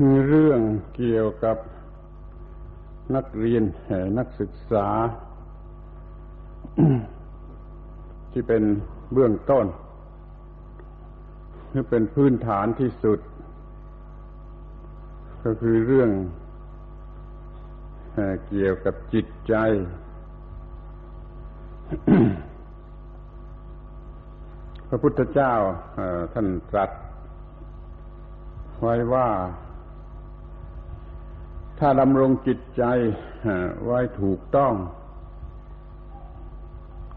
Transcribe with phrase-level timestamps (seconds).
[0.00, 0.60] เรื่อง
[0.96, 1.56] เกี่ยวกับ
[3.14, 3.62] นักเรียน
[4.18, 4.86] นักศึกษา
[8.32, 8.62] ที่เป็น
[9.12, 9.66] เบื้องต้น
[11.72, 13.18] ที่เป็นพื้นฐานที่สุด
[15.44, 16.10] ก็คือเรื่อง
[18.48, 19.54] เกี่ยวกับจิตใจ
[24.88, 25.52] พระพุทธเจ้า
[26.32, 26.90] ท่านตรัส
[28.80, 29.28] ไว้ว่า
[31.84, 32.84] ถ้าดำรงจิตใจ
[33.84, 34.74] ไว้ถูกต้อง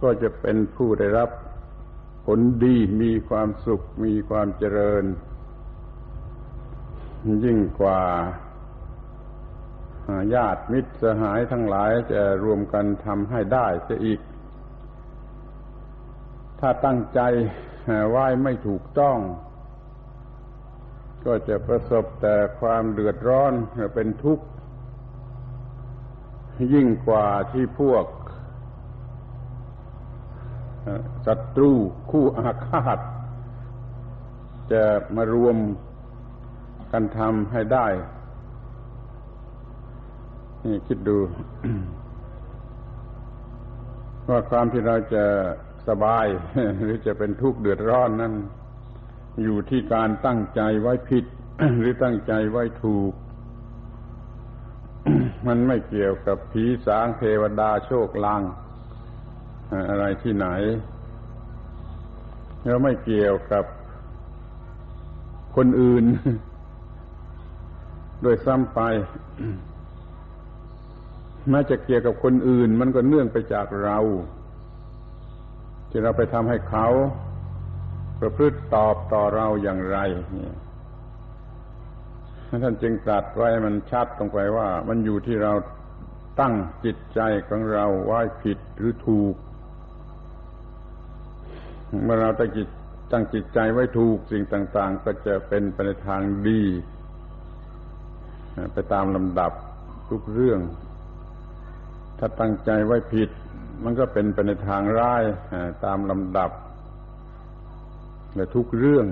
[0.01, 1.29] ก็จะเป็นผู้ได้รับ
[2.25, 5.03] ผลดีมีความสุขมีความเจริญ
[7.43, 8.01] ยิ่งกว่า
[10.33, 14.19] ญาติมิตรสหายทั้งหลายจะรวมกันทำให้ได้จะอีก
[16.59, 17.19] ถ้าตั้งใจ
[18.09, 19.17] ไหว้ไม่ถูกต้อง
[21.25, 23.53] ก็จะประสบแต่ความเดือดร้อน
[23.95, 24.45] เป็นทุกข์
[26.73, 28.05] ยิ่งกว่าที่พวก
[31.25, 31.71] ศัตรู
[32.11, 32.99] คู่อาฆาต
[34.71, 34.83] จะ
[35.15, 35.57] มารวม
[36.91, 37.87] กันทำให้ได้
[40.63, 41.17] นี่คิดดู
[44.29, 45.25] ว่าความที่เราจะ
[45.87, 46.25] สบาย
[46.81, 48.33] หรือจะเป็นทุกข์เดือดร้อนนั้น
[49.43, 51.25] อยู่ที่การตั้งใจไว้ผิด
[51.79, 53.11] หรือตั้งใจไว้ถูก
[55.47, 58.41] มันไม่เกี่ยวกับผีสางเทวดาโชคลาง
[59.89, 60.47] อะไรที่ไหน
[62.63, 63.65] แล้วไม่เกี่ยวกับ
[65.55, 66.05] คนอื่น
[68.21, 68.79] โดยซ้ำไป
[71.49, 73.97] แม้จะเกี่ยวกับคนอื่น มันก็เนื่องไปจากเรา
[75.89, 76.87] ที่เราไปทำให้เขา
[78.19, 79.97] ประพฤติตอบต่อเราอย่างไร
[80.33, 80.55] เนี่ย
[82.63, 85.53] ท่านจึงตรัสไว้มันชัดตรงไปว่า มันอยู่ที่เรา
[86.39, 86.53] ตั้ง
[86.85, 89.35] จิตใจของเราไว้ผิดหรือถูก
[92.03, 92.67] เมื่อเราตั้งจิต
[93.11, 96.61] ตั้งจิตใจไว้ถูกสิ่งต่าง ๆ ก็จะเป็นไปในทางดี
[98.73, 99.51] ไปตามลำดับ
[100.09, 100.59] ทุกเรื่อง
[102.19, 103.29] ถ้าตั้งใจไว้ผิด
[103.83, 105.23] มันก็เป็นไปในทางร้าย
[105.85, 106.51] ตามลำดับ
[108.35, 109.05] และทุกเรื่อง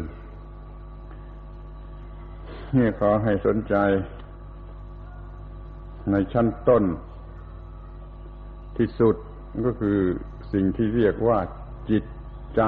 [2.78, 3.76] นี่ขอให้สนใจ
[6.12, 6.84] ในชั้นต้น
[8.78, 9.16] ที่สุด
[9.66, 9.98] ก็คือ
[10.54, 11.40] สิ่งที่เรียกว่า
[11.90, 12.04] จิต
[12.56, 12.62] ใจ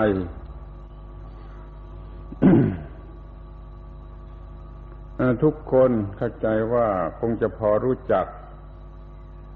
[5.43, 6.87] ทุกคนเข้าใจว่า
[7.19, 8.25] คงจะพอรู้จัก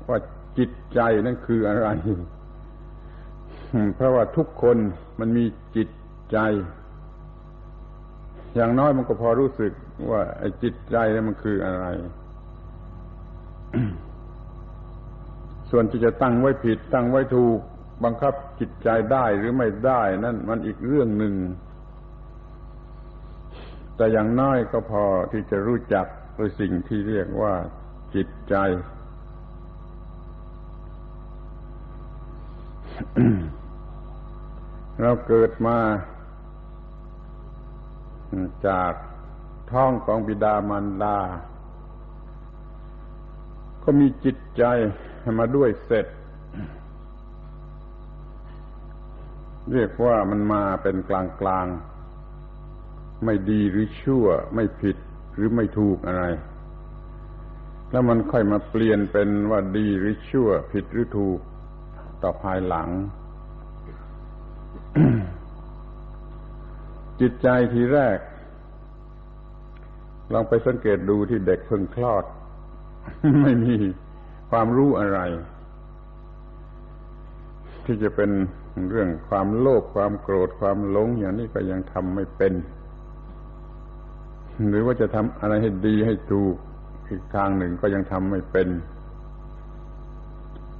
[0.07, 0.17] ว่า
[0.57, 1.87] จิตใจนั่นคืออะไร
[3.95, 4.77] เพราะว่าทุกคน
[5.19, 5.45] มันมี
[5.75, 5.89] จิต
[6.31, 6.37] ใจ
[8.55, 9.73] อย่างน้อยมันก็พอรู้สึก
[10.09, 11.85] ว่าไอ้จิตใจนี่มันคืออะไร
[15.71, 17.59] ส่วนที่จะตั้งไว้ผิด ตั้งไว้ถูก
[18.03, 21.33] บังคับจิตใจได้หรือไม่ได้ นั่นมันอีกเรื่องหนึ่ง
[23.95, 26.05] แต่อย่างน้อยก็พอที่จะรู้จัก
[26.35, 27.53] โดยสิ่งที่เรียกว่า
[28.15, 28.55] จิตใจ
[35.01, 35.77] เราเกิดมา
[38.67, 38.93] จาก
[39.71, 41.17] ท้องของบิดามารดา
[43.83, 44.63] ก็มีจิตใจ
[45.39, 46.07] มาด้วยเสร็จ
[49.73, 51.67] เรียกว่ามันมาเป็นกลางกลาง
[53.25, 54.25] ไม่ดีหรือชั่ว
[54.55, 54.97] ไม่ผิด
[55.33, 56.25] หรือไม่ถูกอะไร
[57.91, 61.39] แล้วมันค่อยมาเปลี่ยนเป็นว่าดีหรือชั่ว ผิดหรือถูก
[62.21, 62.89] ต่อภายหลัง
[67.21, 68.19] จิตใจทีแรก
[70.33, 72.25] ลองไปสังเกตดูที่เด็กเพิ่งคลอด
[73.43, 73.75] ไม่มี
[74.51, 75.19] ความรู้อะไร
[77.85, 78.31] ที่จะเป็น
[78.89, 82.53] เรื่องความโลภความโกรธความหลงอย่างนี้ก็ยังทำไม่เป็น
[84.69, 86.55] หรือว่าจะทำอะไรให้ดีให้ถูก
[87.07, 88.67] อีกทางหนึ่งก็ยังทำไม่เป็น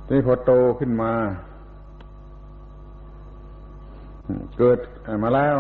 [0.08, 1.14] ที่พอโตขึ้นมา
[4.58, 4.80] เกิด
[5.24, 5.56] มาแล้ว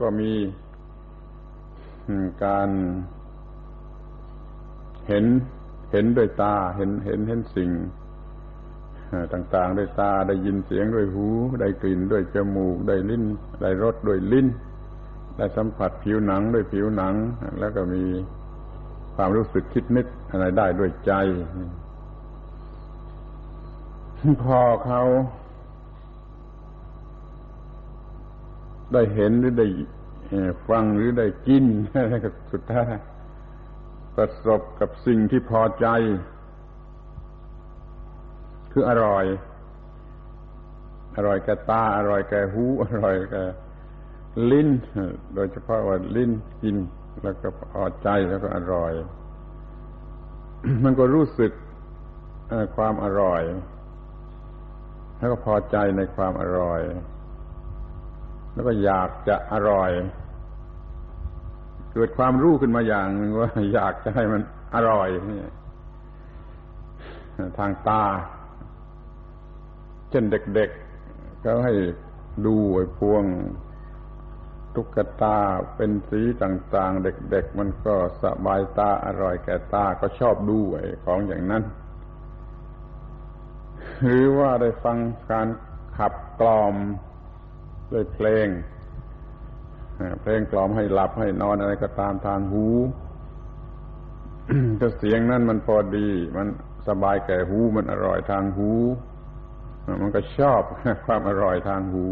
[0.00, 0.32] ก็มี
[2.44, 2.68] การ
[5.08, 5.24] เห็น
[5.92, 7.70] เห็นด้วยตา เห็นเห็นเห็นสิ่ง
[9.32, 11.26] ต่างๆด้วยตาได้ยินเสียงด้วยหู
[11.60, 13.24] ได้กลิ่นด้วยจมูกได้ลิ้น
[13.62, 14.46] ได้รสด้วยลิ้น
[15.36, 17.14] ได้สัมผัสผิวหนังด้วยผิวหนัง
[17.60, 18.04] แล้วก็มี
[19.14, 21.12] ความรู้สึกคิดนึกอะไรได้ด้วยใจ
[24.44, 25.02] พอเขา
[28.92, 29.68] ได้เห็นหรือได้
[30.68, 32.92] ฟังหรือได้กินอะไรก็สุดท้าย
[34.16, 35.86] ประสบกับสิ่งที่พอใจ
[38.72, 39.24] คืออร่อย
[41.16, 43.44] อร่อยแก่ตา อร่อยแก่หู อร่อยแก่
[44.50, 44.68] ลิ้น
[45.34, 46.30] โดยเฉพาะว่าลิ้น
[46.62, 46.76] กิน
[47.22, 48.92] แล้วก็พอใจแล้วก็อร่อย
[50.84, 51.52] มันก็รู้สึก
[52.76, 53.42] ความอร่อย
[55.18, 56.80] แล้วก็พอใจในความอร่อย
[58.58, 59.90] แล้วก็อยากจะอร่อย
[61.92, 64.42] เกิดความรู้ขึ้นมาอย่างหนึ่งว่า อยากจะให้มัน
[64.74, 65.40] อร่อยนี่
[67.58, 68.04] ทางตา
[70.10, 70.24] เช่น
[70.54, 71.74] เด็กๆก็ให้
[72.46, 73.24] ดูไอ้พวง
[74.74, 75.36] ตุ๊กตา
[75.76, 81.62] เป็นสีต่างๆ เด็กๆ มันก็สบายตาอร่อยแก่ตาก็ชอบดูไอ้ของอย่างนั้น
[84.02, 84.98] หรือว่าได้ฟัง
[85.30, 85.48] การ
[85.96, 86.76] ขับกล่อม
[87.92, 88.48] ด้วยเพลง
[90.22, 92.66] เพลงกล่อมให้หลับให้นอนอะไรก็ตามทางหู
[94.80, 96.48] ถ้าเสียงนั้นมันพอดี มัน
[96.88, 98.70] สบายแก่หูมันอร่อยทางหู
[100.02, 100.62] มันก็ชอบ
[101.06, 102.06] ความอร่อยทางหู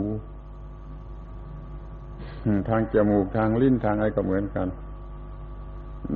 [2.69, 4.69] ทางจมูกทางลิ้นทางอะไรก็เหมือนกัน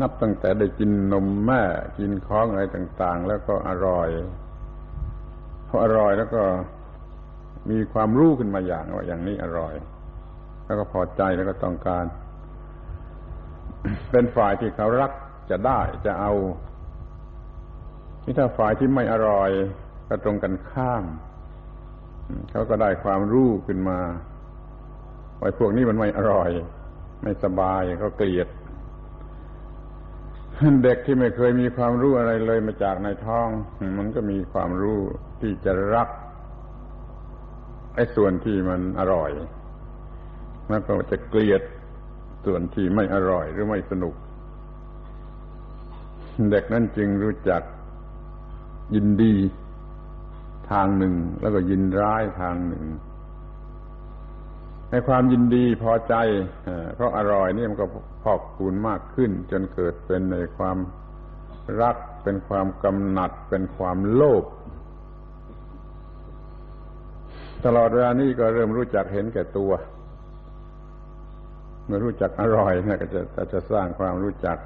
[0.01, 1.63] นับตั้งแต่ได้กินนมแม่
[1.99, 4.09] กินของอะไรต่าง ๆ แล้วก็อร่อย
[5.69, 6.43] พออร่อยแล้วก็
[7.71, 9.75] มีความรู้ขึ้นมาอย่างว่าอย่างนี้อร่อย
[10.67, 12.05] แล้วก็พอใจแล้วก็ต้องการ
[14.11, 15.13] เป็นฝ่ายที่เขารัก
[15.51, 16.33] จะได้จะเอา
[18.23, 19.51] ที่ถ้าฝ่ายที่ไม่อร่อย
[20.09, 21.05] ก็ตรงกันข้าม
[22.51, 23.99] เขาก็ได้ความรู้ขึ้นมา
[25.39, 26.51] ไว้พวกนี้มันไม่อร่อย
[27.23, 28.49] ไม่สบายก็เกลียด
[30.83, 33.49] เด็กที่ไม่เคยมีความรู้อะไรเลยมาจากในท้อง
[33.99, 35.01] มันก็มีความรู้
[35.41, 36.09] ที่จะรัก
[37.95, 39.31] ไอ้ส่วนที่มันอร่อย
[40.69, 41.63] แล้วก็จะเกลียด
[42.47, 44.15] ส่วนที่ไม่อร่อยหรือไม่สนุก
[46.51, 47.63] เด็กนั้นจึงรู้จัก
[48.95, 49.35] ยินดี
[50.71, 52.85] ทางหนึ่ง แล้วก็ยินร้ายทางหนึ่ง
[54.91, 56.15] ในความยินดีพอใจ
[56.95, 57.87] เพราะอร่อยนี่มันก็
[58.23, 60.77] พอกคูณมากขึ้น จนเกิดเป็นในความ
[61.81, 64.45] รักเป็นความกำหนัดเป็นความโลภ
[67.67, 69.73] ตลอดเวลานี้ก็เริ่มรู้จักเห็นแก่ตัว
[71.91, 73.21] มื่อรู้จักอร่อยนะก็จะ
[73.53, 74.59] จะสร้างความรู้จัก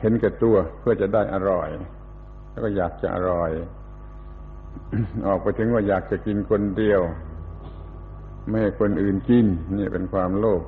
[0.00, 1.68] เห็นแก่ตัวเพื่อจะได้อร่อย
[2.50, 3.50] แล้วก็อยากจะอร่อย
[5.26, 7.00] ออกไปถึงว่าอยากจะกินคนเดียว
[8.48, 9.46] ไม่ให้คนอื่นกิน
[9.78, 10.62] นี่เป็นความโลภ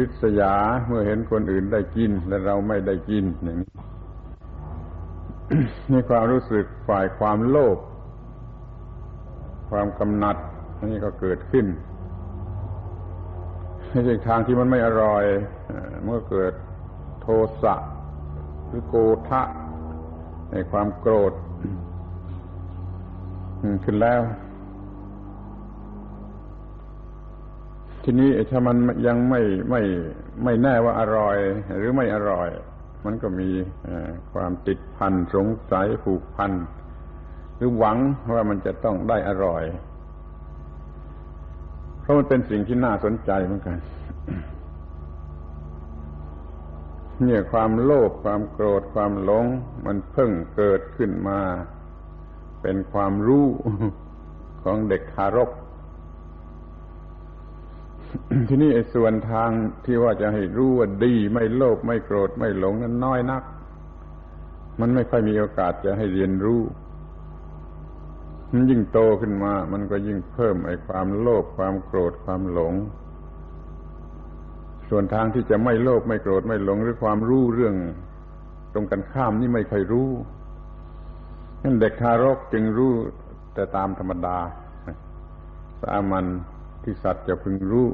[0.00, 0.54] ริษยา
[0.86, 3.72] เมื่อเห็นคนอื่นได้กิน และเราไม่ได้กินอย่างนี้
[5.90, 7.78] นี่ความรู้สึกฝ่ายความโลภ
[9.72, 10.36] ความกำหนัด
[10.90, 11.66] นี่ก็เกิดขึ้น
[14.04, 15.24] ใช่ทางที่มันไม่อร่อย
[16.04, 16.52] เมื่อเกิด
[17.22, 17.26] โท
[17.62, 17.74] สะ
[18.66, 18.94] หรือโก
[19.28, 19.42] ทะ
[20.50, 21.32] ในความโกรธ
[23.84, 24.20] ขึ้นแล้ว
[28.02, 28.76] ทีนี้ถ้ามัน
[29.06, 29.40] ยังไม่
[29.70, 29.82] ไม่
[30.44, 31.36] ไม่แน่ว่าอร่อย
[31.76, 32.48] หรือไม่อร่อย
[33.04, 33.50] มันก็มี
[34.32, 36.81] ความติดพันสงสัยผูกพันห
[37.62, 37.98] รือหวัง
[38.34, 39.64] ว่ามันจะต้องได้อร่อย
[42.00, 43.76] เพราะมันเป็นสิ่งที่น่าสนใจเหมือนกัน
[47.24, 49.44] เนี่ยความโลภความโกรธความหลง
[49.86, 51.40] มันเพิ่งเกิดขึ้นมา
[52.62, 53.46] เป็นความรู้
[54.62, 55.50] ของเด็กทารก
[58.48, 59.50] ที่นี่ไอ้ส่วนทาง
[59.84, 63.42] ที่ว่าจะให้รู้ว่าดี ไม่โลภไม่โกรธไม่หลงนั้นน้อยนัก
[64.80, 66.60] มันไม่ค่อยมีโอกาสจะให้เรียนรู้
[68.52, 72.74] มันยิ่งโตขึ้นมา มันก็ยิ่งเพิ่มไอ้ความโลภความโกรธความหลง
[74.88, 77.74] ส่วนทางที่จะไม่โลภไม่โกรธไม่หลงหรือความรู้เรื่อง
[78.72, 80.10] ตรงกันข้ามนี่ไม่เคยรู้
[81.62, 82.92] นั่นเด็กทารกจึงรู้
[83.54, 84.38] แต่ตามธรรมดา
[85.82, 86.26] สามัญ
[86.82, 87.88] ที่สัตว์จะพึงรู้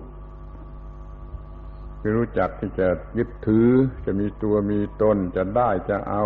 [2.01, 2.89] คือรู้จักที่จะ
[3.19, 3.69] ยึดถือ
[4.07, 6.25] จะมีตัวมีตนจะได้จะเอา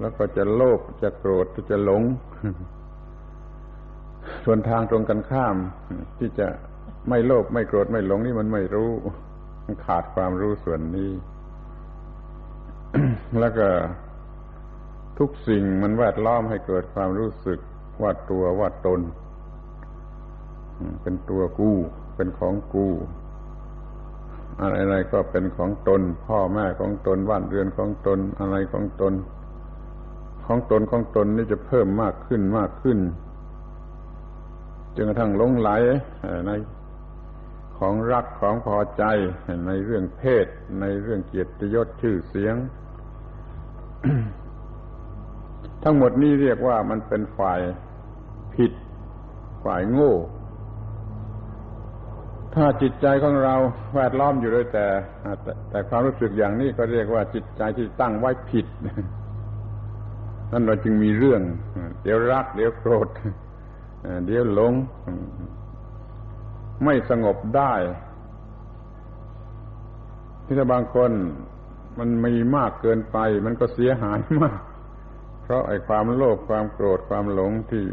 [0.00, 2.02] แล้วก็จะโลภจะโกรธจะหลง
[4.44, 5.56] ส่วนทางตรงกันข้าม
[6.18, 6.48] ที่จะ
[7.08, 8.90] ไม่โลภไม่โกรธไม่หลงนี่มันไม่รู้
[9.64, 11.10] มันขาดความรู้ส่วนนี้
[13.40, 13.68] แล้วก็
[15.18, 17.58] ทุกสิ่งมันแวดล้อมให้เกิดความรู้สึก
[18.02, 19.00] ว่าตัวว่าตน
[21.02, 21.76] เป็นตัวกู้
[22.16, 22.92] เป็นของกู้
[24.60, 29.12] อะไรๆก็เป็นของตน พ่อแม่ของตนบ้านเรือนของตนอะไรของตน
[30.46, 32.98] ของตนของตนนี่จะเพิ่มมากขึ้นมากขึ้น
[34.94, 35.70] จนกระทั่งลงไหล
[36.46, 36.50] ใน
[37.78, 39.04] ของรักของพอใจ
[39.66, 40.46] ในเรื่องเพศ
[40.80, 42.54] ในเรื่องเกียรติยศชื่อเสียง
[45.82, 47.60] ทั้งหมดนี้เรียกว่ามันเป็นฝ่าย
[48.54, 48.72] ผิด
[49.64, 50.14] ฝ่ายโง่
[52.54, 53.54] ถ้าจิตใจของเรา
[53.94, 54.86] แวดล้อมอยู่ด้วยแต่
[55.70, 58.66] แต่ความรู้สึกอย่างนี้ก็เรียกว่าจิตใจที่ตั้งไว้ผิด
[60.52, 61.40] นั่นเราจึงมีเรื่อง
[62.02, 63.08] เดี๋ยวรัก เดี๋ยวโกรธ
[64.26, 64.72] เดี๋ยวหลง
[66.84, 67.74] ไม่สงบได้
[70.44, 71.10] ที่ถ้าบางคน
[71.98, 74.60] มันมีมากเกินไป มันก็เสียหายมาก
[75.42, 77.84] เพราะไอ้ความโลภความโกรธความหลงที่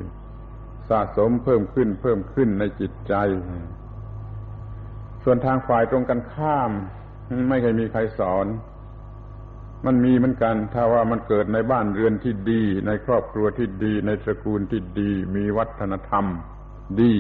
[0.89, 3.13] สะสมเพิ่มขึ้น เพิ่มขึ้นในจิตใจ
[5.23, 6.71] ส่วนทางฝ่ายตรงกันข้าม
[7.49, 8.45] ไม่เคยมีใครสอน
[9.85, 16.25] มันมีเหมือนกัน ถ้าว่ามันเกิดในบ้านเรือนที่ดี ในครอบครัวที่ดี ในตระกูลที่ดี มีวัฒนธรรม
[17.01, 17.13] ดี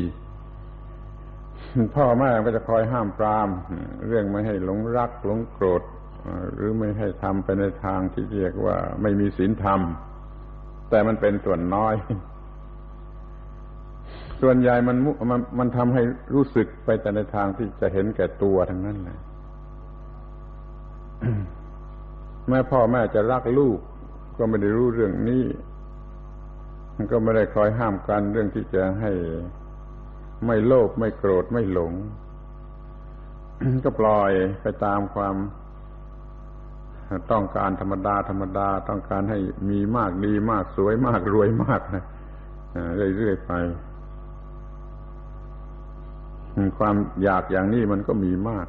[1.95, 3.49] พ่อแม่ก็จะคอยห้ามปราม
[4.07, 5.83] เรื่องไม่ให้หลงรักหลงโกรธ
[6.53, 9.81] หรือไม่ให้ทำไปในทางที่เรียกว่าไม่มีศีลธรรม
[10.89, 11.95] แต่มันเป็นส่วนน้อย
[14.41, 14.97] ส่วนใหญ่มัน
[15.31, 16.01] มันมันทำให้
[16.35, 19.19] รู้สึกไปแต่ในทางที่จะเห็นแก่ตัวทั้งนั้นแหละ
[22.51, 23.79] แม่พ่อแม่จะรักลูก
[24.37, 25.45] ก็ไม่ได้รู้เรื่องนี้
[26.95, 29.11] มันก็ไม่ได้คอยห้ามกันเรื่องที่จะให้
[30.45, 31.93] ไม่โลภไม่โกรธไม่หลง
[33.83, 34.31] ก็ปล่อย
[34.61, 35.35] ไปตามความ
[37.31, 39.39] ต้องการธรรมดาธรรมดาต้องการให้
[39.69, 42.03] มีมากดีมากสวยมากรวยมากนะ
[43.17, 43.51] เรื่อยๆไป
[46.77, 48.67] ความอยากอย่างนี้มันก็มีมาก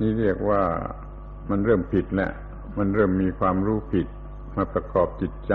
[0.00, 0.62] นี่เรียกว่า
[1.50, 2.30] มันเริ่มผิดแหละ
[2.78, 4.06] มันเริ่มมีความรู้ผิด
[4.56, 5.54] มาประกอบจิตใจ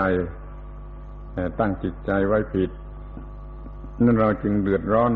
[1.58, 2.70] ตั้งจิตใจไว้ผิด
[4.04, 5.12] นั่นเราจึงเดือดร้อน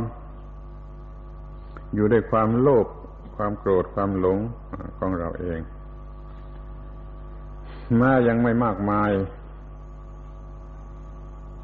[1.94, 2.87] อยู่ด้วยความโลภ
[3.37, 4.38] ความโกรธความหลง
[4.99, 5.61] ของเราเอง
[7.97, 9.11] แม้ยังไม่มากมาย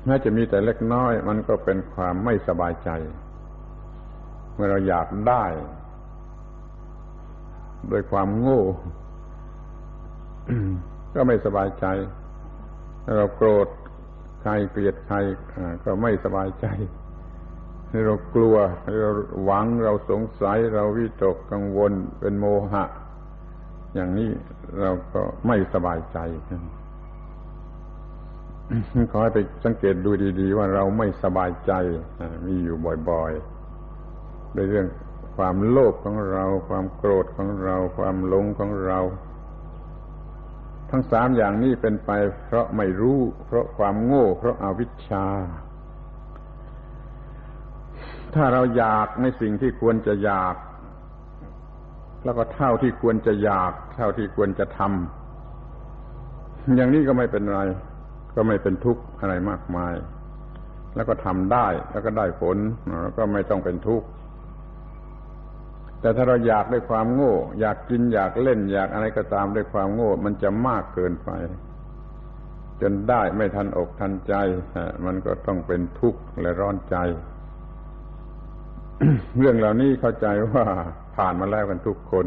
[0.05, 2.91] แม้จะมีแต่เล็กน้อย มันก็เป็นความไม่สบายใจ
[4.55, 5.45] เมื่อเราอยากได้
[7.89, 8.63] โดยความโง่
[11.15, 11.87] ก็ไม่สบายใจ
[13.17, 13.69] เราโกรธ
[14.43, 15.17] ใครเกลียดใคร
[15.85, 16.67] ก็ไม่สบายใจ
[18.07, 18.57] เรากลัว
[19.01, 19.11] เรา
[19.45, 22.85] หวังเราสงสัย เราวิตกกังวลเป็นโมหะ
[23.95, 24.31] อย่างนี้
[24.81, 26.19] เราก็ไม่สบายใจ
[29.11, 30.11] ขอให้ไปสังเกตดู
[30.41, 31.73] ดีๆ ว่าเราไม่สบายใจ
[32.47, 32.77] มีอยู่
[33.11, 34.87] บ่อยๆในเรื่อง
[35.37, 38.99] ความโลภของเรา ความโกรธของเรา ความหลงของเรา
[40.91, 42.11] ทั้งสามอย่างนี้เป็นไป
[42.47, 45.27] เพราะไม่รู้ เพราะความโง่ เพราะอาวิชชา
[48.35, 50.55] ถ้าเราอยากในสิ่งที่ควรจะอยาก
[52.25, 57.61] แล้วก็เท่าที่ควรจะอยาก เท่าที่ควรจะทำอย่างนี้ก็ไม่เป็นไร
[58.37, 59.95] ก็ไม่เป็นทุกข์อะไรมากมาย
[60.95, 62.57] แล้วก็ทำได้แล้วก็ได้ผล
[63.03, 64.07] แล้วก็ไม่ต้องเป็นทุกข์
[66.05, 71.31] แต่ถ้าเราอยากด้วยความโง่ อยากกินอยากเล่น อยากอะไรก็ตามด้วยความโง่ มันจะมากเกินไป
[72.81, 74.35] จนได้ไม่ทันอกทันใจ
[75.07, 76.97] มันก็ต้องเป็นทุกข์และร้อนใจ
[79.39, 80.65] เรื่องเหล่านี้เข้าใจว่า
[81.17, 82.27] ผ่านมาแล้วกันทุกคน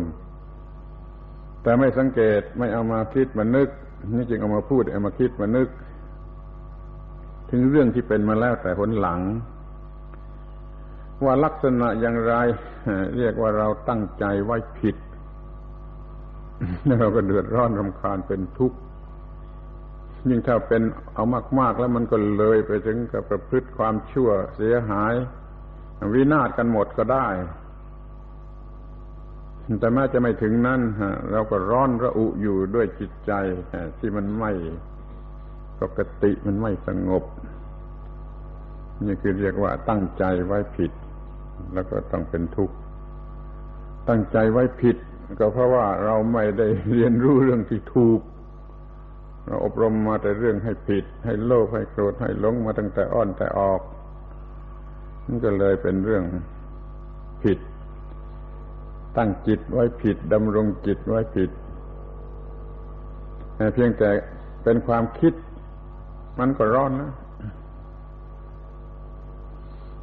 [1.64, 3.70] แต่ไม่สังเกตไม่เอามาคิดมานึก
[4.16, 5.68] นี่จึงเอามาพูดเอามาคิดมานึก
[7.52, 9.20] ถึงเรื่องที่เป็นมาแล้วแต่ผลหลัง
[11.26, 12.34] ว่าลักษณะอย่างไร
[13.18, 14.96] เรียกว่าเราตั้งใจไว้ผิด
[17.00, 18.78] เราก็เดือดร้อนรำคาญเป็นทุกข์
[20.30, 20.82] ยิ่งถ้าเป็น
[21.14, 21.26] เอา
[21.60, 25.14] มาก ๆ แล้วมันก็เลยไปถึงกับประพฤติความชั่วเสียหาย
[26.14, 27.28] วินาศกันหมดก็ได้
[29.80, 30.82] แต่แม้จะไม่ถึงนั้น
[31.32, 33.32] เราก็ร้อนระอุอยู่ด้วยจิตใจ
[34.00, 34.52] ที่มันไม่
[35.82, 37.24] ปกติมันไม่สงบ
[39.06, 40.92] นี่คือเรียกว่าตั้งใจไว้ผิด
[41.74, 42.76] แล้วก็ต้องเป็นทุกข์
[44.10, 44.98] ตั้งใจไว้ผิด
[45.40, 48.20] ก็เพราะว่าเราไม่ได้เรียนรู้เรื่องที่ถูก
[49.46, 53.82] เราอบรมมาแต่เรื่องให้ผิด ให้โลภให้โกรธให้หลงมาตั้งแต่อ้อนแต่ออก
[55.26, 56.24] มันก็เลยเป็นเรื่อง
[57.44, 57.60] ผิด
[59.18, 61.52] ตั้งจิตไว้ผิดดำรงจิตไว้ผิด
[63.74, 64.10] เพียงแต่
[64.64, 65.34] เป็นความคิด
[66.40, 67.12] มันก็ร้อนนะ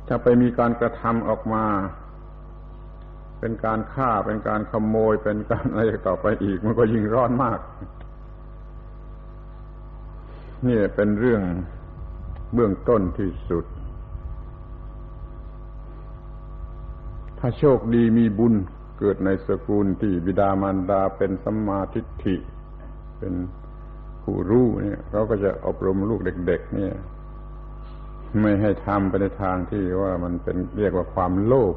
[0.07, 1.65] ถ้าไปมีการกระทำออกมา
[3.41, 7.61] เป็นการฆ่าเป็นการขโมยเป็นการอะไรต่อไปอีก มันก็ยิ่งร้อนมาก
[10.67, 11.43] นี่เป็นเรื่อง
[12.55, 13.65] เบื้องต้นที่สุด
[17.39, 18.55] ถ้าโชคดีมีบุญ
[18.99, 22.37] เกิดในสกุลที่บิดามารดาเป็นสัมมาทิฏฐิ
[23.19, 23.35] เป็น
[24.23, 26.95] ผู้รู้เนี่ยเขาก็จะอบรมลูกเด็ก ๆ เนี่ย
[28.41, 31.75] ไม่ให้ทำไปในทางที่ว่ามันเป็นเรียกว่าความโลภ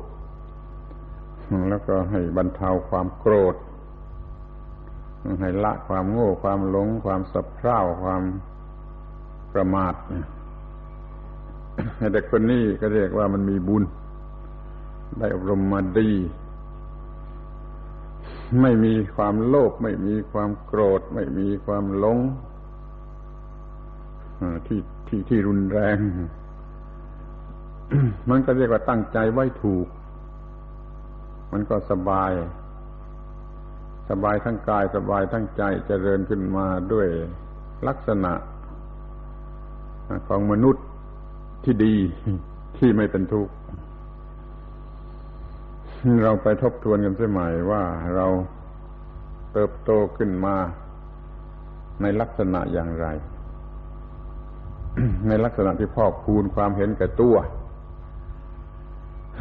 [1.70, 3.56] แล้วก็ให้บรรเทาความโกรธ
[5.42, 8.24] ให้ละความโง่ความหลง ความสับเพร่าความ
[9.54, 9.94] ประมาท
[11.98, 13.84] ให้เด็กคนนี้ก็เรียกว่ามันมีบุญ
[15.20, 16.12] ได้อบรมมาดี
[18.62, 22.20] ไม่มีความโลภไม่มีความโกรธ ไม่มีความหลง
[24.68, 25.98] ที่ที่ที่รุนแรง
[28.29, 29.88] มันก็เรียกว่าตั้งใจไว้ถูก
[31.51, 32.32] มันก็สบาย
[34.10, 37.08] สบายทั้งกายสบายทั้งใจจเจริญขึ้นมาด้วย
[37.88, 38.34] ลักษณะ
[40.27, 40.86] ของมนุษย์
[41.63, 41.96] ที่ดี
[42.77, 43.51] ที่ไม่เป็นทุกข์
[46.24, 47.84] เราไปทบทวนกันสักใหม่ว่า
[48.15, 48.27] เรา
[49.53, 50.56] เติบโตขึ้นมา
[52.01, 53.08] ในลักษณะอย่างไร
[55.27, 57.36] ในลักษณะที่พอกพูนความเห็นแก่ตัว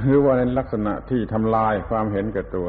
[0.02, 2.68] หรือว่าในลักษณะที่ทำลายความเห็นแก่ตัว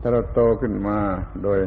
[0.00, 0.98] ถ้าเราโตขึ้นมา
[1.44, 1.58] โดย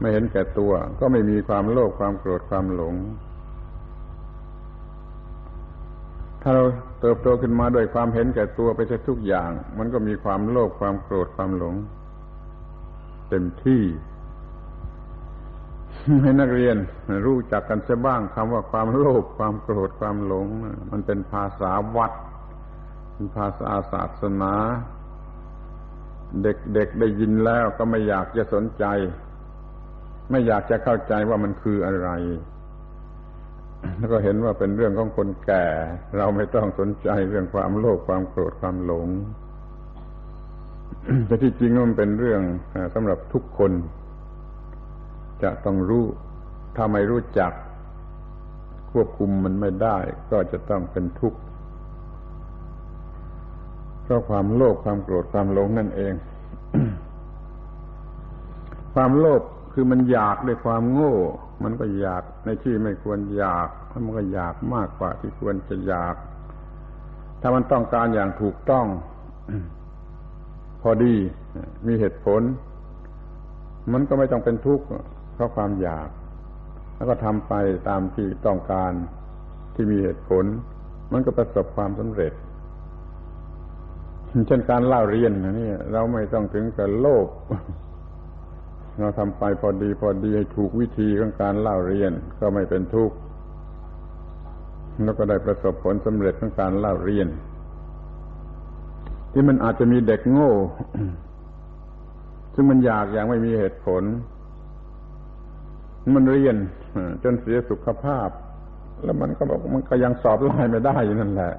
[0.00, 2.94] ไม่เห็นแก่ตัว ก็ไม่มีความโลภความโกรธความหลง
[6.42, 6.64] ถ้าเรา
[7.00, 11.74] เติบโตขึ้นมาด้วยความเห็นแก่ตัวไปทุกอย่าง มันก็มีความโลภความโกรธความหลง
[13.30, 13.82] เต็มที่
[16.22, 16.76] ให้นักเรียน
[17.26, 20.46] รู้จักกันเสียบ้างคำว่าความโลภความโกรธความหลง
[20.90, 22.12] มันเป็นภาษาวัด
[23.12, 24.54] เป็นภาษาศาสนา
[26.42, 28.84] เด็กๆได้ยินแล้วก็ไม่อยากจะสนใจ
[30.30, 32.10] ไม่อยากจะเข้าใจว่ามันคืออะไร
[33.96, 35.66] แล้วก็เห็นว่าเป็นเรื่องของคนแก่
[36.16, 39.08] เราไม่ต้องสนใจเรื่องความโลภความโกรธความหลง
[41.26, 42.42] แต่ที่จริงมันเป็นเรื่อง
[42.94, 43.72] สำหรับทุกคน
[45.42, 46.04] จะต้องรู้
[46.76, 47.52] ถ้าไม่รู้จัก
[48.92, 49.98] ควบคุมมันไม่ได้
[50.30, 51.38] ก็จะต้องเป็นทุกข์
[54.02, 56.14] เพราะความโลภความโกรธความหลงนั่นเอง
[58.94, 61.16] ความโลภคือมันอยากด้วยความโง่
[61.64, 63.68] มันก็อยากในที่ไม่ควรอยาก
[64.04, 66.14] มันก็อยากมากกว่าที่ควรจะอยาก
[67.40, 68.86] ถ้ามันต้องการอย่างถูกต้อง
[70.82, 71.14] พอดี
[71.86, 72.42] มีเหตุผล
[73.92, 74.84] มันก็ไม่ต้องเป็นทุกข์
[75.36, 76.08] เพราะความอยาก
[76.96, 77.54] แล้วก็ทำไป
[77.88, 78.92] ตามที่ต้องการ
[79.74, 80.44] ที่มีเหตุผล
[81.12, 82.32] มันก็ประสบความสำเร็จ
[84.46, 87.26] เช่นการเล่าเรียนนี่เราไม่ต้องถึงกับโลภ
[88.98, 93.16] เราทำไปพอดีพอดีให้ถูกวิธีของการเล่าเรียนก็ไม่เป็นทุกข์
[95.04, 97.28] แล้วก็ได้ประสบผลสำเร็จของการเล่าเรียน
[99.32, 100.52] ที่มันอาจจะมีเด็กโง่
[102.54, 104.02] ซึ่งมันอยากอย่างไม่มีเหตุผล
[106.14, 106.56] มันเรียน
[107.22, 108.28] จนเสียสุขภาพ
[109.04, 111.52] แล้วมันก็บอกมันก็ยังสอบไล่ไม่ได้อยู่นั่นแหละ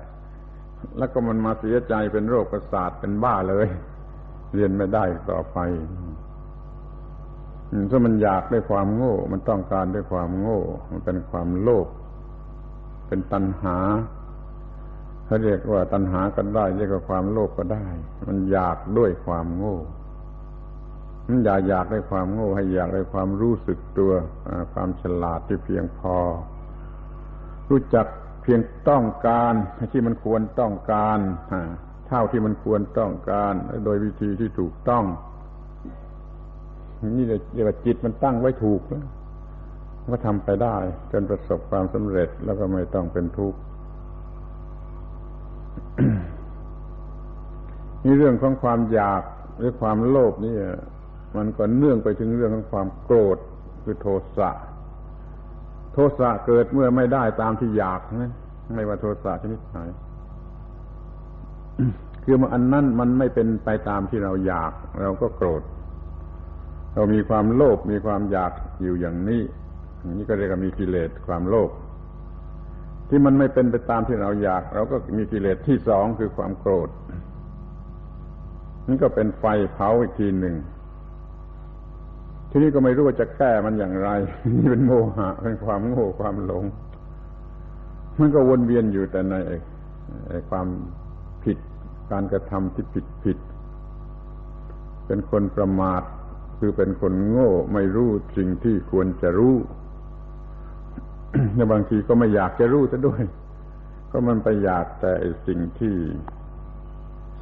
[0.98, 3.68] แล้วก็มันมาเสียใจเป็นโรคประสาทเป็นบ้าเลย
[4.56, 5.58] เรียนไม่ได้ต่อไป
[7.90, 11.88] ถ้ามันอยากด้วยความโง่ มันต้องการด้วยความโง่ มันเป็นความโลภ
[13.08, 13.78] เป็นตัณหา
[15.26, 17.88] เขาเรียกว่าตัณหาก็ได้ เรียกว่าความโลภก็ได้
[18.28, 19.78] มันอยากด้วยความโง่
[21.44, 24.12] อย่าอยากได้ความโง่ให้อยากได้ความรู้สึกตัว
[24.74, 26.18] ความฉลาดที่เพียงพอ
[27.70, 28.06] รู้จัก
[28.44, 28.60] เพียง
[28.90, 29.54] ต้องการ
[29.94, 31.20] ที่มันควรต้องการ
[32.08, 33.54] เท่าที่มันควรต้องการ
[33.86, 35.04] โดยวิธีที่ถูกต้อง
[37.18, 40.76] นี่เรียกว่าจิตมันตั้งไว้ถูกแล้วก็ทำไปได้
[41.12, 43.60] จนประสบความสำเร็จแล้วก็ไม่ต้องเป็นทุกข์
[48.04, 49.22] นี่เรื่องของความอยาก
[49.58, 50.56] หรือความโลภนี่
[51.36, 53.38] มันก็เนื่องไปถึงเรื่องของความโกรธ
[53.84, 54.52] คือโทสะ
[55.94, 58.32] โทสะเกิดเมื่อไม่ได้ตามที่อยากนะ
[58.76, 59.78] ไม่ว่าโทสะชนิดไหน
[62.24, 65.64] คือมันอันนั้นมันไม่เป็นไปตามที่เราอยาก เราก็โกรธ
[66.94, 69.42] เรามีความโลภมีความอยากอยู่อย่างนี้
[70.18, 71.70] นี่ก็เรียกว่ามีกิเลสความโลภ
[73.10, 76.90] ที่มันไม่เป็นไปตามที่เราอยาก เราก็มีกิเลสที่สองคือความโกรธ
[78.88, 80.56] นี่ก็เป็นไฟเผาอีกทีหนึ่ง
[82.50, 84.10] ทีนี้ก็ไม่รู้ว่าจะแก้มันอย่างไร
[84.58, 86.64] นี่เป็นโมหะเป็นความโง่ความหลง
[88.20, 89.36] มันก็วนเวียนอยู่แต่ใน
[90.50, 90.68] ความ
[91.44, 91.58] ผิด
[92.12, 93.38] การกระทำที่ผิดผิด
[95.06, 96.04] เป็นคนประมาท
[96.60, 99.56] คือเป็นคนโง่ไม่รู้สิ่งที่ควรจะรู้
[101.56, 103.22] และบางทีก็ไม่อยากจะรู้ซะด้วย
[104.12, 105.14] ก็มันไปอยากแต่
[105.48, 105.96] สิ่งที่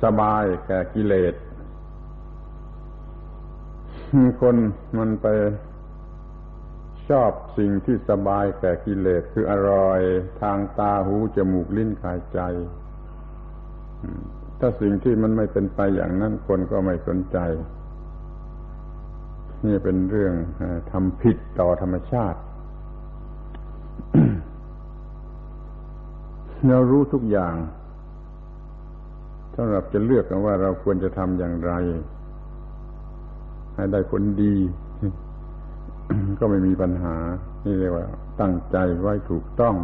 [0.04, 1.34] สบายแก่กิเลส
[4.42, 4.56] คน
[4.98, 5.28] มันไป
[7.10, 10.00] ชอบสิ่งที่สบายแก่กิเลสคืออร่อย
[10.42, 12.40] ทางตาหูจมูกลิ้นกายใจ
[14.60, 17.38] ถ้าสิ่งที่มันไม่เป็นไปอย่างนั้นคนก็ไม่สนใจ
[19.66, 20.34] นี่เป็นเรื่อง
[20.92, 22.40] ทำผิดต่อธรรมชาติ
[26.68, 27.56] เรารู้ทุกอย่าง
[29.56, 31.74] สำหรับจะเลือกกันว่าเราควรจะทำอย่างไร
[33.76, 34.56] ให้ได้ผลดี
[36.40, 37.16] ก็ไม่มีปัญหา
[37.66, 38.06] นี่เรียกว่า
[38.42, 39.76] ตั้งใจไว้ถูกต้อง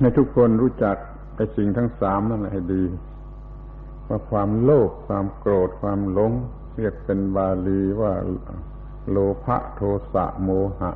[0.00, 0.96] ให้ทุกคนรู้จัก
[1.36, 2.82] ไอ้สิ่งทั้งสามนั่นแหละให้ดี
[4.08, 6.32] ว่าความโลภความโกรธความหลง
[6.76, 8.12] เรียกเป็นบาลีว่า
[9.10, 9.80] โลภะโท
[10.12, 10.90] สะโมหะ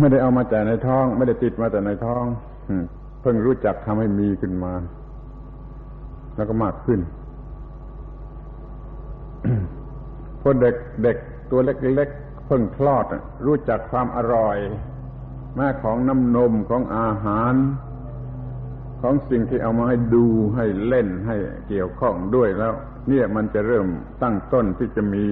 [0.00, 2.24] ไม่ได้เอามาแต่ในท้อง ไม่ได้ติดมาแต่ในท้อง
[3.24, 4.72] พิ่งรู้จักทำให้มีขึ้นมา
[6.36, 7.00] แล้วก็มากขึ้น
[10.40, 11.16] พอเด็กเด็ก
[11.50, 13.04] ตัวเล็กๆเพิ่งคลอด
[13.46, 14.58] รู้จักความอร่อย
[15.56, 17.54] แม่ของน้ำนมของอาหาร
[19.00, 21.36] ของสิ่งที่เอามาให้ดูให้เล่นให้
[21.68, 22.72] เกี่ยวข้องด้วยแล้ว
[23.08, 23.86] เนี่ยมันจะเริ่ม
[24.22, 25.24] ตั้งต้นที่จะมี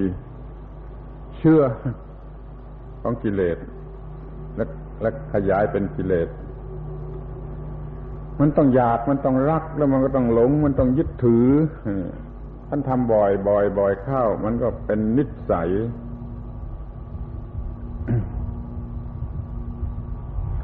[1.37, 1.63] เชื่อ
[3.01, 3.57] ของกิเลส
[4.55, 4.65] และ
[5.01, 6.27] และขยายเป็นกิเลส
[8.39, 11.47] มันต้องอยากมันต้องรักแล้วมันก็ต้องหลง มันต้องยึดถือ
[12.67, 15.69] ท่านทำบ่อยบ่อยบ่อยเข้า มันก็เป็นนิสัย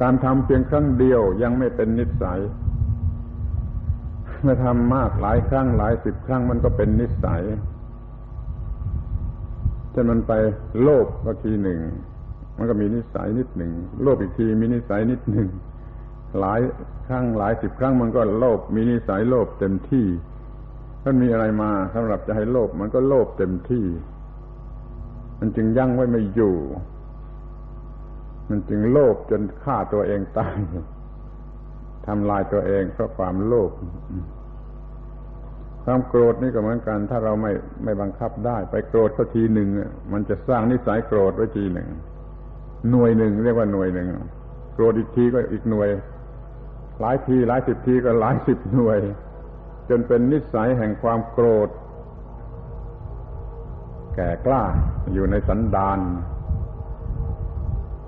[0.01, 2.39] การทำเพียงครั้งเดียวยังไม่เป็นนิสัย
[4.41, 7.43] เมื่อทำมากหลายครั้งหลายสิบครั้งมันก็เป็นนิสัย
[9.93, 10.33] จะมันไป
[10.81, 11.79] โลภก็ทีหนึ่ง
[12.57, 13.71] มันก็มีนิสัยนิดหนึ่ง
[14.03, 15.47] โลภอีกทีมีนิสัยนิดหนึ่ง
[16.39, 16.59] หลาย
[17.07, 20.07] ครั้งหลายสิบครั้งมันก็โลภมีนิสัยโลภเต็มที่
[21.03, 23.85] ถ้ามีอะไรมาสำหรับจะให้โลภมันก็โลภเต็มที่
[25.39, 26.55] มันจึงยั่งไว้ไม่อยู่
[28.49, 30.55] มันจึงโลภจนฆ่าตัวเองตาย
[32.05, 33.71] ทำลายตัวเองเพราะความโลภ
[35.83, 37.51] ความโกรธนี่ก็เหมือนกัน ถ้าเราไม่
[37.83, 39.69] ไม่บังคับได้ ไปโกรธสักทีหนึ่ง
[40.13, 41.87] มันจะสร้างนิสัยโกรธไว้ทีหนึ่ง
[42.91, 44.07] หน่วยหนึ่งเรียกว่าหน่วยหนึ่ง
[44.73, 45.89] โกรธอีกทีก็อีกหน่วย
[46.99, 48.99] หลายทีหลายสิบทีก็หลายสิบหน่วย
[49.89, 51.69] จนเป็นนิสัยแห่งความโกรธ
[54.15, 54.63] แก่กล้า
[55.13, 55.99] อยู่ในสันดาน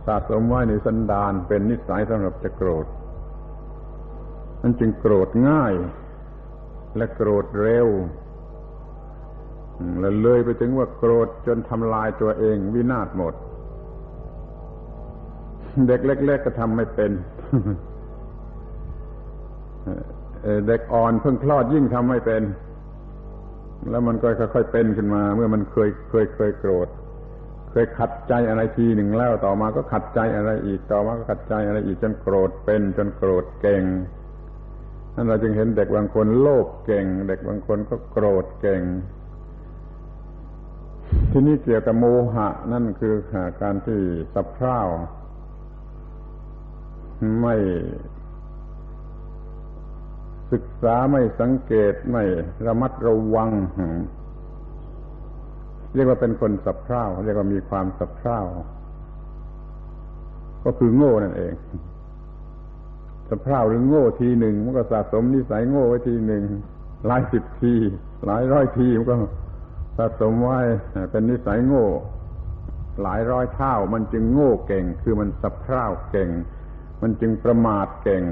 [0.06, 2.86] สะสมไว้ในสันดานเป็นนิสัยสำหรับจะโกรธ
[4.62, 5.74] มันจึงโกรธง่าย
[6.98, 7.88] และโกรธเร็ว
[10.00, 13.34] แล้วเลยไปถึงว่าโกรธจนทำลายตัวเองวินาศหมด
[15.88, 17.12] เด็กเล็ก ๆ ก็ทำไม่เป็น
[20.68, 22.44] เด็กอ่อนเพิ่งคลอดยิ่งทำไม่เป็น
[23.90, 26.88] แล้วมันก็ค่อยๆเป็นขึ้นมา เมื่อมันเคยเคยเคยโกรธ
[27.72, 33.84] เคยขัดใจอะไรทีหนึ่งแล้วต่อมาก็ขัดใจอะไรอีกต่อมาก็ขัดใจอะไรอีกจนโกรธเป็นจนโกรธเก่ง
[35.16, 38.82] นั่นเราจึงเห็นเด็กบางคนโลภเก่ง เด็กบางคนก็โกรธเก่ง
[41.32, 43.16] ที่นี่เกี่ยวกับโมหะ นั่นคือ
[43.62, 44.00] การที่
[44.34, 44.80] สับเพร่า
[47.42, 47.56] ไม่
[50.52, 52.24] ศึกษาไม่สังเกตไม่
[52.66, 53.50] ระมัดระวัง
[55.94, 58.40] เรียกว่าเป็นคนสับเพร่าเรียกว่ามีความสับเพร่า
[60.66, 61.54] ก็คือโง่นั่นเอง
[63.30, 66.44] สะเพร่าหรือโง่ทีหนึ่งมันก็สะสมนิสัยโง่ไว้ทีหนึ่ง
[67.08, 67.74] หลายสิบที
[68.26, 69.16] หลายร้อยทีมันก็
[69.98, 70.60] สะสมไว้
[71.12, 71.88] เป็นนิสัยโง่
[73.02, 76.30] หลายร้อยเท่า มันจึงโง่เก่ง คือมันสะเพร่าเก่ง
[77.02, 78.24] มันจึงประมาทเก่ง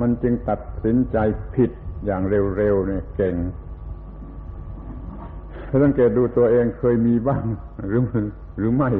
[0.00, 1.18] มันจึงตัดสินใจ
[1.54, 1.70] ผิด
[2.04, 2.22] อย่าง
[2.56, 3.34] เร็วๆเนี่ยเก่ง
[5.68, 7.42] ถ้าสังเกตดูตัวเองเคยมีบ้าง
[7.86, 8.00] หรือ
[8.58, 8.90] หรือไม่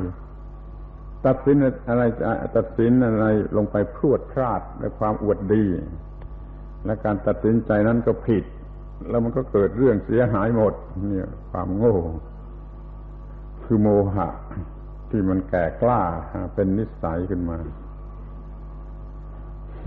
[1.27, 1.57] ตัดสิน
[1.89, 2.03] อะไร
[2.57, 3.27] ตัดสินอะไร
[3.57, 5.65] ลงไปพรวดพลาดด้วยความอวดดี
[6.85, 8.45] และการตัดสินใจนั้นก็ผิด
[9.09, 10.75] แล้วมันก็เกิดเรื่องเสียหายหมด
[11.11, 11.97] เนี่ย ความโง่
[13.65, 14.29] คือโมหะ
[15.11, 16.03] ที่มันแก่กล้า
[16.55, 17.59] เป็นนิสัยขึ้นมา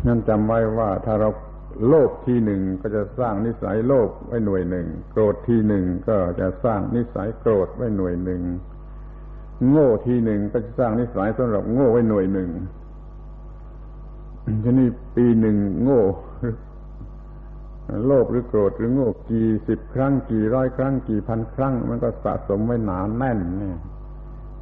[0.07, 1.29] นั่นจำไว้ว่าถ้าเรา
[1.87, 8.41] โลภทีหนึ่งก็จะสร้างนิสัยโลภไว้หน่วยหนึ่ง โกรธทีหนึ่งก็จะสร้างนิสัยโกรธไว้หน่วยหนึ่ง
[9.69, 12.49] โง่ทีหนึ่งก็จะสร้างนิสัยสำหรับโง่ไว้หน่วยหนึ่ง
[14.63, 16.01] ทีนี้ปีหนึ่งโง่
[18.05, 23.77] โลภหรือโกรธหรือโง่กี่สิบครั้งกี่ร้อยครั้งกี่พันครั้ง มันก็สะสมไว้หนานแน่นเนี่ย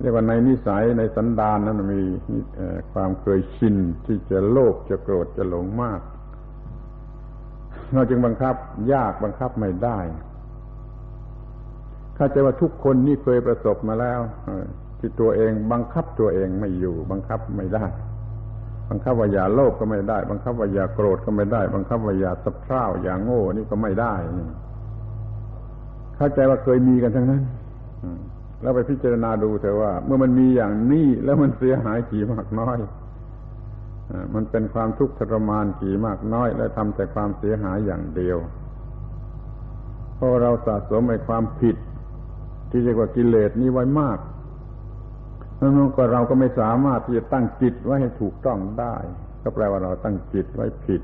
[0.01, 2.01] เรียกว่าในนิสัยในสันดานนั้นมี
[2.93, 6.01] ความเคยชินที่จะโลภจะโกรธจะหลงมาก
[7.93, 8.55] เราจึงบังคับ
[8.93, 9.99] ยากบังคับไม่ได้
[12.15, 14.19] เข้าใจว่าทุกคนนี่เคยประสบมาแล้ว
[14.99, 17.85] ที่ตัวเองบังคับตัวเองไม่อยู่ บังคับไม่ได้
[18.89, 24.13] บังคับว่าอย่าโลภก็ไม่ได้ บังคับว่าอย่าโกรธก็ไม่ได้ บังคับว่าอย่าสะเพร่าอย่าโง่นี่ก็ไม่ได้
[26.15, 27.43] เข้าใจว่าเคยมีกันทั้งนั้น
[28.65, 32.77] แล้วไปพิจารณาดูเถอะว่า เมื่อมันมีอย่างนี้แล้วมันเสียหายกี่มากน้อย
[34.33, 38.37] มันเป็นความทุกข์ทรมานกี่มากน้อย และทำแต่ความเสียหายอย่างเดียว
[40.15, 41.75] เพราะเราสะสมในความผิด
[42.69, 44.19] ที่เรียกว่ากิเลสนี้ไว้มาก
[45.57, 48.95] แล้วก็เราก็ไม่สามารถที่จะตั้งจิตไว้ให้ถูกต้องได้
[49.43, 51.01] ก็แปลว่าเราตั้งจิตไว้ผิด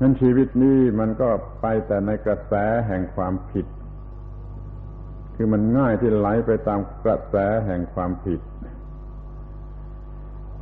[0.00, 1.28] นั้นชีวิตนี้มันก็
[1.60, 2.52] ไปแต่ในกระแส
[2.86, 3.66] แห่งความผิด
[5.36, 8.40] คือมันง่ายที่ไหลไปตามกระแสแห่งความผิด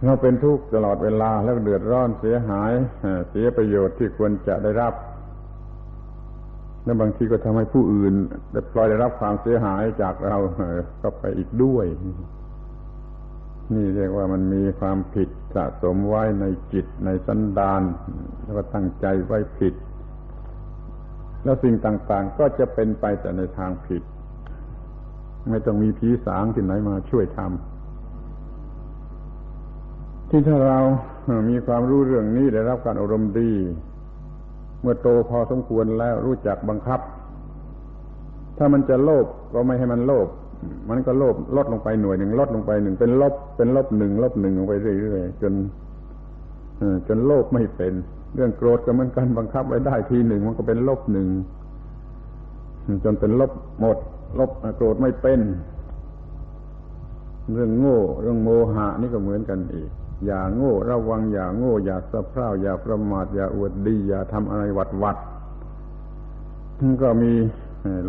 [0.04, 2.72] เราเป็นทุกข์ตลอดเวลาแล้วเดือดร้อนเสียหาย
[3.30, 4.94] เสียประโยชน์ที่ควรจะได้รับ
[6.84, 8.14] และบางทีก็ทำให้ผู้อื่น
[8.52, 10.38] ได้ปล่อยได้รับความเสียหายจากเรา
[11.02, 11.86] ก็ไปอีกด้วย
[13.74, 17.82] นี่เรียกว่ามันมีความผิดสะสมไว้ในจิตในสันดาน
[18.42, 19.74] แล้วก็ตั้งใจไว้ผิด
[21.44, 24.02] แล้วสิ่งต่างๆก็จะเป็นไปแต่ในทางผิด
[25.50, 30.78] ไม่ต้องมีผีสางที่ไหนมาช่วยทำที่ถ้าเรา
[31.50, 33.50] มีความรู้เรื่องนี้ได้รับการอบรมดี
[34.80, 37.00] เมื่อโตพอสมควรแล้วรู้จักบังคับ
[38.58, 40.28] ถ้ามันจะโลภก็ไม่ให้มันโลภ
[40.90, 45.52] มันก็โลบลดลงไปหน่วยหนึ่งลดลงไปหนึ่งเป็นลบ เป็นลบหนึ่งลบหนึ่งลงไปเรื่อยๆจน
[47.08, 47.92] จนโลภไม่เป็น
[48.34, 51.28] เรื่องโกรธก็เหมือนกันบังคับไว้ได้ทีหนึ่งมันก็เป็นลบหนึ่ง
[53.04, 53.98] จนเป็นลบหมด
[54.38, 55.40] ลบโกรธไม่เป็น
[57.52, 59.90] เรื่องโง่ เรื่องโมหะนี่ก็เหมือนกันอีก
[60.26, 65.16] อย่าโง่ ระวังอย่าโง่ อย่าสะเพร่าอย่าประมาทอย่าอวดดี อย่าทำอะไรวัดวัด
[67.02, 67.32] ก็มี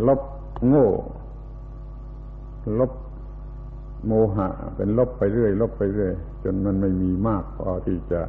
[0.08, 0.22] ลบ
[0.68, 0.90] โง่
[2.80, 2.92] ลบ
[4.08, 8.22] โมหะ เป็นลบไปเรื่อย ลบไปเรื่อย จนมันไม่มีมากพอที่จะ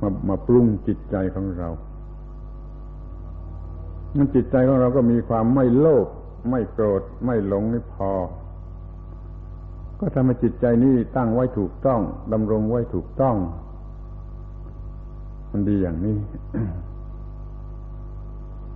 [0.00, 1.68] มามาปรุงจิตใจของเรา
[4.16, 6.06] มันจิตใจของเราก็มีความไม่โลภ
[6.50, 8.12] ไม่โกรธไม่หลงนี่พอ
[10.00, 12.00] ก็ทำให้จิตใจนี้ตั้งไว้ถูกต้อง
[12.32, 13.36] ดำรงไว้ถูกต้อง
[15.50, 16.18] มันดีอย่างนี้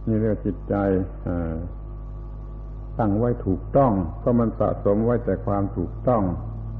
[0.07, 0.75] นี่เรียกจิตใจ
[2.99, 6.23] ตั้งไว้ถูกต้อง เพราะมันสะสมไว้แต่ความถูกต้อง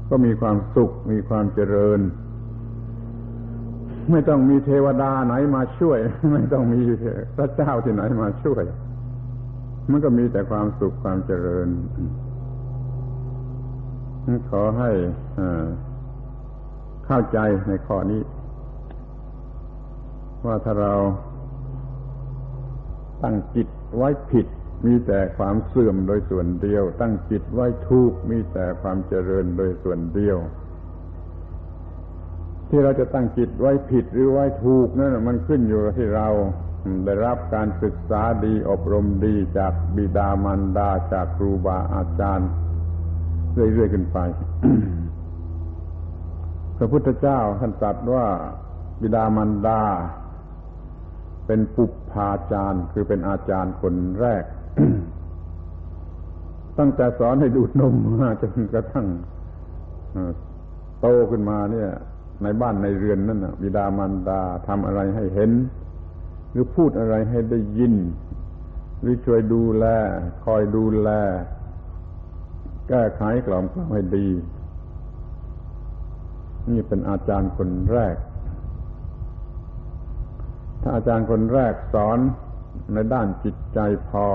[0.09, 1.99] ก็มีความสุขมีความเจริญ
[4.11, 5.97] ไม่ต้องมีเทวดาไหนมาช่วย
[6.33, 6.81] ไม่ต้องมี
[7.37, 8.63] พระเจ้าที่ไหนมาช่วย
[9.89, 11.67] มันก็มีแต่ความสุขความเจริญ
[14.49, 14.91] ขอให้
[17.05, 18.21] เข้าใจในข้อนี้
[20.45, 20.93] ว่าถ้าเรา
[23.23, 24.47] ตั้งจิตไว้ผิด
[24.85, 30.37] มีแต่ความเสื่อมโดยส่วนเดียว ตั้งจิตไว้ทุกมีแต่ความเจริญโดยส่วนเดียว
[32.69, 36.27] ที่เราจะตั้งจิตไว้ผิดหรือไว้ถูกนั่นมันขึ้นอยู่ที่เรา
[37.05, 42.49] ได้รับการศึกษาดีอบรมดีจากบิดามารดาจากครูบาอาจารย์
[43.53, 44.17] เรื่อยๆขึ้นไป
[46.77, 48.25] พระพุทธเจ้าท่านตรัสว่า
[49.01, 49.81] บิดามารดา
[51.47, 54.43] เป็นปุพพาจารย์ คือเป็นอาจารย์คนแรก
[56.79, 59.07] ตั้งแต่สอนให้ดูดนมมาจนกระทั่ง
[61.01, 61.89] โตขึ้นมาเนี่ย
[62.43, 65.51] ในบ้านในเรือนนั่นบิดามารดาทำอะไรให้เห็น
[66.55, 67.93] รือพูดอะไรให้ได้ยิน
[69.01, 69.85] หรือช่วยดูแล
[70.45, 71.09] คอยดูแล
[72.89, 74.27] แก้ไขกล่อมกล่อมให้ดี
[76.71, 78.15] นี่เป็นอาจารย์คนแรก
[80.81, 82.19] ถ้าอาจารย์คนแรกสอน
[82.93, 84.27] ในด้านจิตใจพอ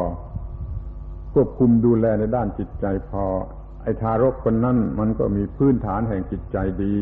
[1.33, 3.25] ควบคุมดูแลในด้านจิตใจพอ
[3.83, 6.97] ไอ้ทารกคนนั้นมันก็มีพื้นฐานแห่งจิตใจดี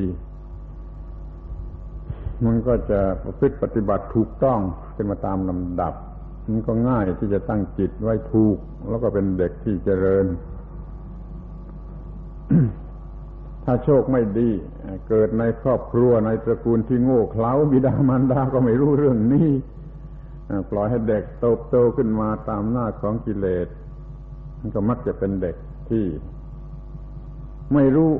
[2.44, 4.60] มันก็จะประพฤติปฏิบัติถูกต้อง
[4.94, 5.94] เป็นมาตามลำดับ
[6.50, 8.56] มันก็ง่ายที่จะตั้งจิตไว้ถูก
[8.88, 10.26] แล้วก็เป็นเด็กที่เจริญ
[13.64, 14.50] ถ้าโชคไม่ดี
[15.08, 19.50] เกิดในครอบครัวในตระกูลที่โง่เขลาบิดามารดาก็ไม่รู้เรื่องนี้
[20.70, 23.68] ปล่อยให้เด็กโตโตขึ้นมาตามหน้าของกิเลส
[24.60, 25.56] มันก็มักจะเป็นเด็ก
[25.90, 26.04] ที่
[27.74, 28.10] ไม่รู้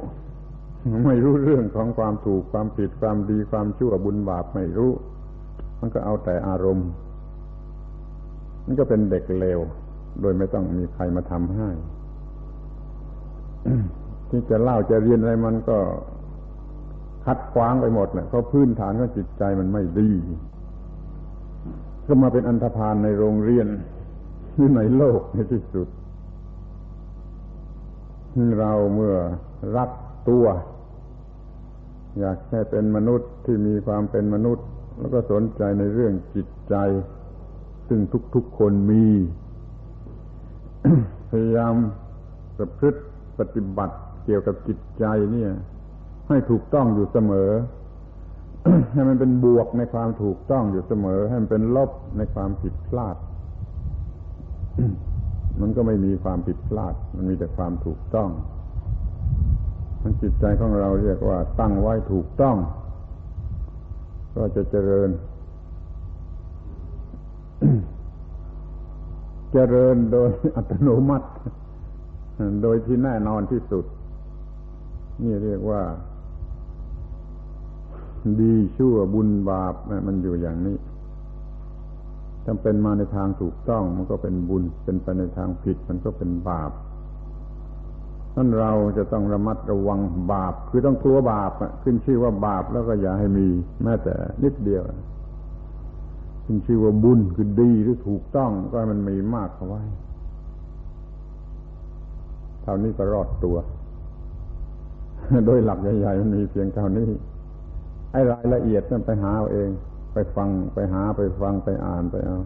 [1.07, 4.91] ไม่รู้เรื่องของความถูกความผิดความดีความชั่วบุญบาปไม่รู้
[5.81, 6.89] มันก็เอาแต่อารมณ์
[8.65, 9.61] มันก็เป็นเด็กเลว
[10.21, 11.71] โดยไม่ต้องมีใครมาทำให้
[14.31, 15.79] ที่จะเล่าจะเรียนอะไรมันก็
[17.25, 20.11] คัดขวางไปหมดเนี่ยเพราะพื้นฐานของจิตใจมันไม่ดี
[22.07, 23.67] ก็มาเป็นอันธพาลในโรงเรียน
[24.55, 25.89] หรือในโลกในที่สุด
[28.59, 29.15] เราเมื่อ
[29.77, 29.91] รัก
[30.29, 30.47] ตัว
[32.19, 34.67] อยากแค่เป็นมนุษย์ที่มีความเป็นมนุษย์
[34.99, 36.75] แล้วก็สนใจในเรื่องจิตใจ
[37.89, 38.01] ซึ่ง
[38.35, 39.07] ทุกๆคนมี
[41.31, 41.75] พยายาม
[42.57, 43.01] ประพฤติ
[43.39, 45.51] ปฏิบัติเกี่ยวกับจิตใจเนี่ย
[46.29, 47.51] ให้ถูกต้องอยู่เสมอ
[48.93, 53.17] ให้มันเป็นบวกในความถูกต้องอยู่เสมอ ให้มันเป็นลบในความผิดพลาด
[55.61, 58.31] มันก็ไม่มีความผิดพลาด มันมีแต่ความถูกต้อง
[60.03, 62.57] มันจิตใจของเราเรียกว่าตั้งไว้ถูกต้อง
[64.35, 65.11] ก็จะเจริญ
[69.53, 71.29] เจริญโดยอัตโนมัติ
[72.63, 73.85] โดยที่แน่นอนที่สุด
[75.23, 75.83] นี่เรียกว่า
[78.41, 79.75] ดีชั่วบุญบาป
[80.07, 80.77] มันอยู่อย่างนี้
[82.45, 86.71] ถ้าเป็นมาในทางถูกต้อง มันก็เป็นบุญ เป็นไปในทางผิด มันก็เป็นบาป
[88.35, 90.01] ท่นเราจะต้องระมัดระวัง
[90.33, 93.49] บาป คือต้องกลัวบาปขึ้นชื่อว่าบาปแล้วก็อย่าให้มี
[93.83, 94.83] แม้แต่นิดเดียว
[96.45, 99.83] ขึ้นชื่อว่าบุญคือดีหรือถูกต้องก็ให้มันมีมากเข้าไว้
[102.63, 103.57] เท่านี้ก็รอดตัว
[105.47, 107.09] โดยหลักใหญ่ๆมันมีเพียงเท่านี้
[108.13, 109.71] ไอ้รายละเอียดนั่นไปหาเอาเอง
[110.13, 112.39] ไปฟังไปหาไปฟังไปอ่านไปเอา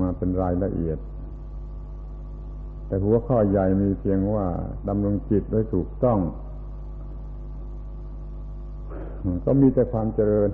[0.00, 0.98] มาเป็นรายละเอียด
[2.90, 4.46] แต่หัวข้อใหญ่มีเพียงว่า
[4.88, 6.18] ดำรงจิตไว้ถูกต้อง
[9.44, 10.50] ก็มีแต่ความเจริญ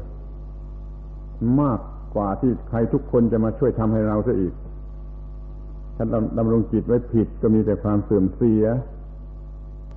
[1.61, 1.81] มาก
[2.15, 4.55] กว่าที่ใครทุกคนจะมาช่วยทำให้เราซะอีก
[5.97, 6.07] ถ้า
[6.39, 8.65] ดำรงจิตไว้ผิดก็มีแต่ความเสื่อมเสีย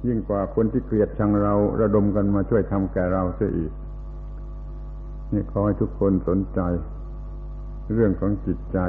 [0.08, 3.72] ยิ่งกว่าคนที่เกลียดชังเราระดมกันมาช่วยทำแก่เราเสียอีก
[5.34, 6.60] นี่ขอให้ทุกคนสนใจ
[7.94, 8.80] เรื่องของจิตใจ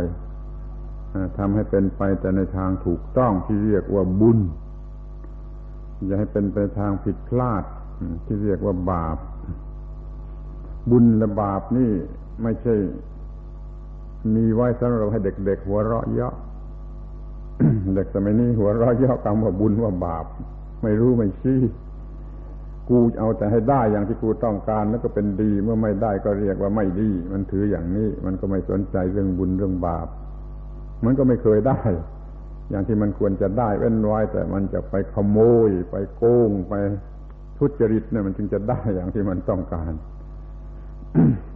[1.38, 4.38] ทำให้เป็นไปแต่ในทางถูกต้องที่เรียกว่าบุญ
[6.04, 7.64] อย่าให้เป็นไปทางผิดพลาด
[8.26, 9.18] ที่เรียกว่าบาป
[10.90, 11.90] บุญและบาปนี่
[12.42, 12.74] ไม่ใช่
[14.34, 16.34] มีไว้สำหรับให้เด็ก ๆ หัวเราะเยาะ
[17.94, 20.26] เด็กสมัยนี้หัวเราะเยาะคำว่าบุญว่าบาป
[20.82, 21.60] ไม่รู้ไม่ชี้
[22.88, 30.08] กูเอาแต่ให้ได้อย่างที่กูต้องการแล้วก็เป็นดี เมื่อไม่ได้ก็เรียกว่าไม่ดี มันถืออย่างนี้ มันก็ไม่สนใจเรื่องบุญเรื่องบาป
[31.04, 31.80] มันก็ไม่เคยได้
[32.70, 36.74] อย่างที่มันควรจะได้เว้นไว้ แต่มันจะไปขโมย ไปโกงไป
[37.58, 39.92] ทุจริตเนี่ยมันจึงจะได้อย่างที่มันต้องการ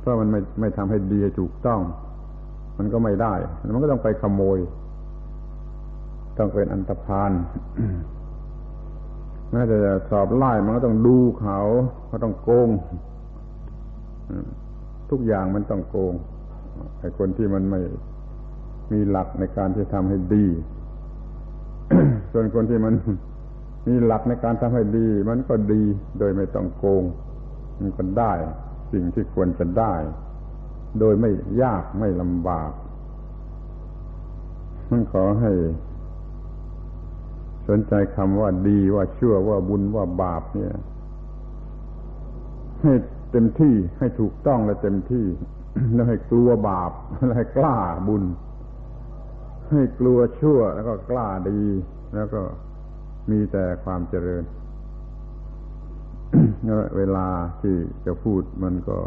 [0.00, 1.80] เพราะมันไม่ไม่ทำให้ดีถูกต้อง
[2.78, 3.34] มันก็ไม่ได้
[3.74, 4.58] มันก็ต้องไปขโมย
[6.38, 7.32] ต้องเป็นอันตรพาน
[9.50, 9.76] แม้แต่
[10.10, 11.60] สอบไล่มันก็ต้องดูเขา
[12.10, 12.68] ก็ต้องโกง
[15.10, 16.14] ทุกอย่างมันต้องโกง
[17.00, 17.80] ไอ้คนที่มันไม่
[18.92, 20.46] มีหลักในการที่ทำให้ดี
[22.32, 22.94] ส่วนคนที่มัน
[23.88, 25.82] มีหลักในการทำให้ดี มันก็ดี
[26.18, 27.04] โดยไม่ต้องโกง
[27.80, 28.32] มันก็ได้
[28.92, 29.94] สิ่งที่ควรจะได้
[31.00, 31.30] โดยไม่
[31.62, 32.70] ยากไม่ลำบาก
[34.90, 35.52] มันขอให้
[37.68, 40.74] สนใจคำว่าดีว่าชั่วว่าบุญว่าบาปเนี่ย
[42.82, 42.92] ให้
[43.30, 45.26] เต็มที่ให้ถูกต้องและเต็มที่
[45.94, 46.90] แล้วให้กลัวบาป
[47.26, 47.76] แล้วให้กล้า
[48.08, 48.22] บุญ
[49.70, 51.62] ให้กลัวชั่วแล้วก็กล้าดี
[52.14, 52.42] แล้วก็
[53.30, 54.44] มีแต่ความเจริญ
[56.96, 57.28] เวลา
[57.62, 58.98] ที่จะพูดมันก็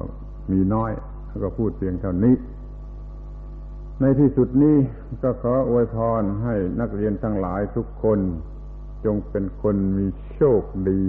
[0.51, 0.91] มีน้อย
[1.27, 2.35] แล้วก็พูดเพียงเท่านี้
[4.01, 4.77] ในที่สุดนี้
[5.23, 8.19] ก็ขออวยพรให้นักเรียนทั้งหลายทุกคน
[9.05, 11.03] จงเป็นคนมีโชคดี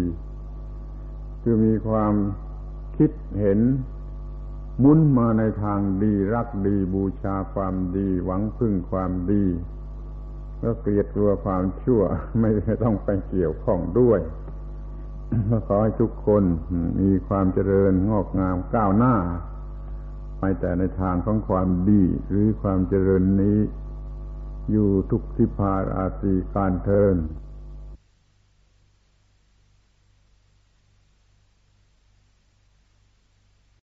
[1.43, 2.15] คือมีความ
[2.97, 3.59] คิดเห็น
[4.83, 9.45] มุนมาในทางดีรักดีบูชาความดี หวังพึ่งความดี
[10.61, 12.03] แล้วเกลียดกลัวความชั่ว
[12.41, 12.51] ไม่
[12.83, 14.21] ต้องไปเกี่ยวข้องด้วย
[15.49, 16.45] ก็ขอให้ทุกคน
[17.01, 19.15] มีความเจริญงอกงามก้าวหน้า
[20.39, 23.59] ไปแต่ในทางของความดีหรือความเจริญนี้
[24.71, 27.17] อยู่ทุกทิพาราศีการเทิน